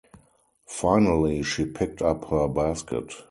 Finally 0.65 1.43
she 1.43 1.63
picked 1.63 2.01
up 2.01 2.25
her 2.31 2.47
basket. 2.47 3.13